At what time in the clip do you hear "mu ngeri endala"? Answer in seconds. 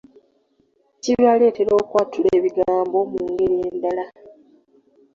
3.11-4.05